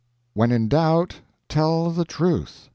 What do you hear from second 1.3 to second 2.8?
tell the truth.